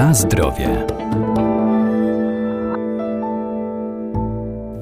[0.00, 0.86] Na zdrowie.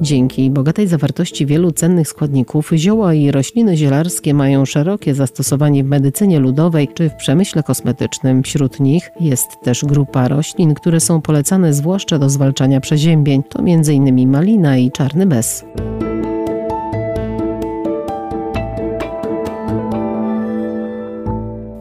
[0.01, 6.39] Dzięki bogatej zawartości wielu cennych składników zioła i rośliny zielarskie mają szerokie zastosowanie w medycynie
[6.39, 8.43] ludowej czy w przemyśle kosmetycznym.
[8.43, 13.43] Wśród nich jest też grupa roślin, które są polecane zwłaszcza do zwalczania przeziębień.
[13.43, 14.31] To m.in.
[14.31, 15.65] malina i czarny bez.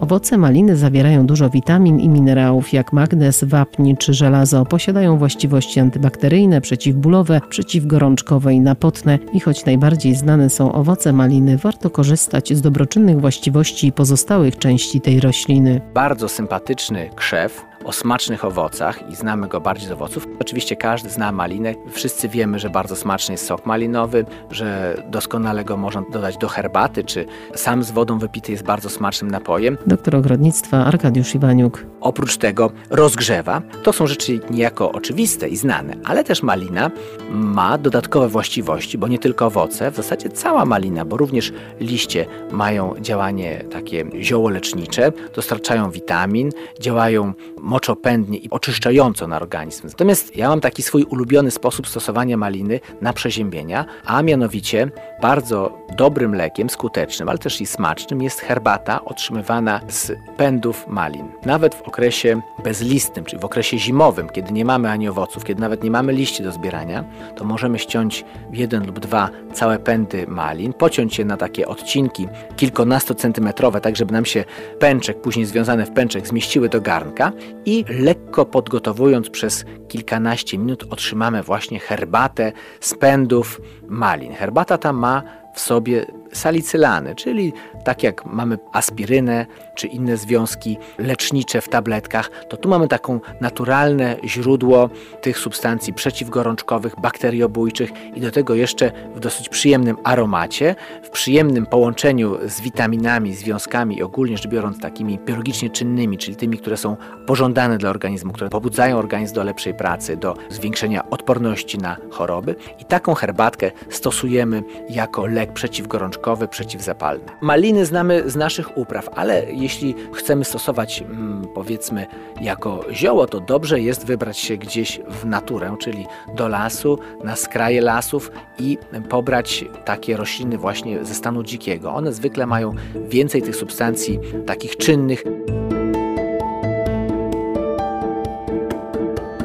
[0.07, 4.65] Owoce maliny zawierają dużo witamin i minerałów, jak magnez, wapń czy żelazo.
[4.65, 9.20] Posiadają właściwości antybakteryjne, przeciwbólowe, przeciwgorączkowe i napotne.
[9.34, 15.20] I choć najbardziej znane są owoce maliny, warto korzystać z dobroczynnych właściwości pozostałych części tej
[15.20, 15.81] rośliny.
[15.93, 20.27] Bardzo sympatyczny krzew o smacznych owocach i znamy go bardziej z owoców.
[20.40, 21.76] Oczywiście każdy zna malinę.
[21.91, 27.04] Wszyscy wiemy, że bardzo smaczny jest sok malinowy, że doskonale go można dodać do herbaty,
[27.04, 29.77] czy sam z wodą wypity jest bardzo smacznym napojem.
[29.88, 31.85] Doktor ogrodnictwa Arkadiusz Iwaniuk.
[32.01, 33.62] Oprócz tego rozgrzewa.
[33.84, 36.91] To są rzeczy niejako oczywiste i znane, ale też malina
[37.29, 42.96] ma dodatkowe właściwości, bo nie tylko owoce, w zasadzie cała malina, bo również liście mają
[43.01, 47.34] działanie takie ziołolecznicze, dostarczają witamin, działają
[47.77, 49.87] moczopędnie i oczyszczająco na organizm.
[49.87, 56.35] Natomiast ja mam taki swój ulubiony sposób stosowania maliny na przeziębienia, a mianowicie bardzo dobrym
[56.35, 61.27] lekiem, skutecznym, ale też i smacznym jest herbata otrzymywana z pędów malin.
[61.45, 65.83] Nawet w okresie bezlistnym, czyli w okresie zimowym, kiedy nie mamy ani owoców, kiedy nawet
[65.83, 67.03] nie mamy liści do zbierania,
[67.35, 73.81] to możemy ściąć jeden lub dwa całe pędy malin, pociąć je na takie odcinki kilkunastocentymetrowe,
[73.81, 74.45] tak żeby nam się
[74.79, 77.31] pęczek, później związane w pęczek, zmieściły do garnka
[77.68, 84.34] i lekko podgotowując przez kilkanaście minut otrzymamy właśnie herbatę z pędów malin.
[84.34, 85.23] Herbata ta ma
[85.58, 87.53] w sobie salicylany, czyli
[87.84, 94.16] tak jak mamy aspirynę czy inne związki lecznicze w tabletkach, to tu mamy taką naturalne
[94.25, 94.90] źródło
[95.22, 102.38] tych substancji przeciwgorączkowych, bakteriobójczych i do tego jeszcze w dosyć przyjemnym aromacie, w przyjemnym połączeniu
[102.46, 107.78] z witaminami, związkami i ogólnie rzecz biorąc takimi biologicznie czynnymi, czyli tymi, które są pożądane
[107.78, 112.56] dla organizmu, które pobudzają organizm do lepszej pracy, do zwiększenia odporności na choroby.
[112.79, 117.25] I taką herbatkę stosujemy jako lek przeciwgorączkowy, przeciwzapalny.
[117.41, 122.08] Maliny znamy z naszych upraw, ale jeśli chcemy stosować mm, powiedzmy
[122.41, 127.81] jako zioło, to dobrze jest wybrać się gdzieś w naturę, czyli do lasu, na skraje
[127.81, 128.78] lasów i
[129.09, 131.94] pobrać takie rośliny właśnie ze stanu dzikiego.
[131.94, 132.74] One zwykle mają
[133.09, 135.24] więcej tych substancji takich czynnych.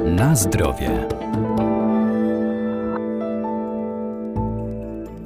[0.05, 1.22] Na zdrowie.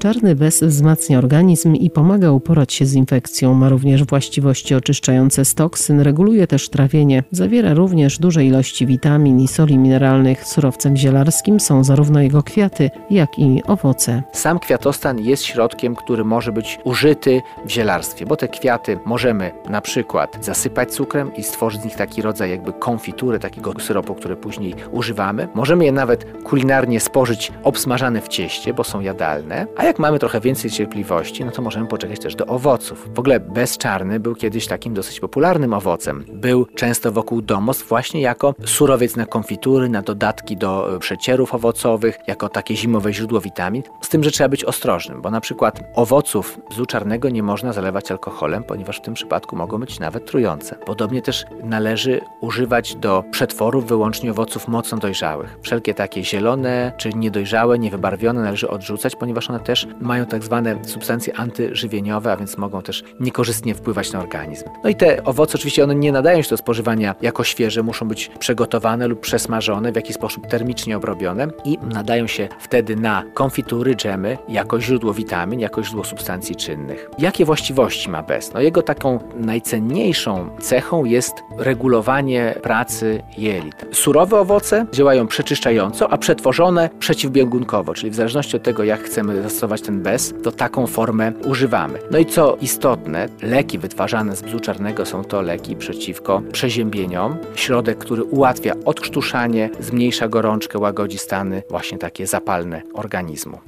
[0.07, 3.55] Czarny bez wzmacnia organizm i pomaga uporać się z infekcją.
[3.55, 7.23] Ma również właściwości oczyszczające z toksyn, reguluje też trawienie.
[7.31, 10.47] Zawiera również duże ilości witamin i soli mineralnych.
[10.47, 14.23] Surowcem zielarskim są zarówno jego kwiaty, jak i owoce.
[14.33, 19.81] Sam kwiatostan jest środkiem, który może być użyty w zielarstwie, bo te kwiaty możemy na
[19.81, 24.75] przykład zasypać cukrem i stworzyć z nich taki rodzaj jakby konfitury, takiego syropu, który później
[24.93, 25.49] używamy.
[25.55, 30.41] Możemy je nawet kulinarnie spożyć obsmażane w cieście, bo są jadalne, a jak mamy trochę
[30.41, 33.09] więcej cierpliwości, no to możemy poczekać też do owoców.
[33.15, 36.25] W ogóle bezczarny był kiedyś takim dosyć popularnym owocem.
[36.33, 42.19] Był często wokół domostw właśnie jako surowiec na konfitury, na dodatki do e, przecierów owocowych,
[42.27, 43.83] jako takie zimowe źródło witamin.
[44.01, 48.11] Z tym, że trzeba być ostrożnym, bo na przykład owoców bzu czarnego nie można zalewać
[48.11, 50.75] alkoholem, ponieważ w tym przypadku mogą być nawet trujące.
[50.75, 55.59] Podobnie też należy używać do przetworów wyłącznie owoców mocno dojrzałych.
[55.63, 61.37] Wszelkie takie zielone czy niedojrzałe, niewybarwione należy odrzucać, ponieważ one też mają tak zwane substancje
[61.37, 64.65] antyżywieniowe, a więc mogą też niekorzystnie wpływać na organizm.
[64.85, 68.31] No i te owoce oczywiście one nie nadają się do spożywania jako świeże, muszą być
[68.39, 74.39] przygotowane lub przesmażone, w jakiś sposób termicznie obrobione i nadają się wtedy na konfitury, dżemy
[74.49, 77.11] jako źródło witamin, jako źródło substancji czynnych.
[77.19, 78.55] Jakie właściwości ma bez?
[78.55, 83.87] No jego taką najcenniejszą cechą jest regulowanie pracy jelit.
[83.93, 89.66] Surowe owoce działają przeczyszczająco, a przetworzone przeciwbiegunkowo, czyli w zależności od tego, jak chcemy zastosować
[89.69, 91.99] ten bez, to taką formę używamy.
[92.11, 97.37] No i co istotne, leki wytwarzane z bzu czarnego są to leki przeciwko przeziębieniom.
[97.55, 103.59] Środek, który ułatwia odkrztuszanie, zmniejsza gorączkę, łagodzi stany właśnie takie zapalne organizmu.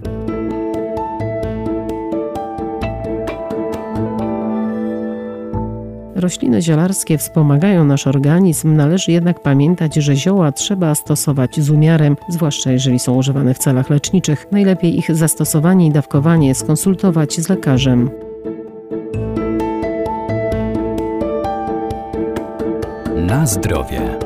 [6.19, 12.73] Rośliny zielarskie wspomagają nasz organizm, należy jednak pamiętać, że zioła trzeba stosować z umiarem, zwłaszcza
[12.73, 14.47] jeżeli są używane w celach leczniczych.
[14.53, 18.11] Najlepiej ich zastosowanie i dawkowanie skonsultować z lekarzem.
[23.17, 24.19] Na zdrowie.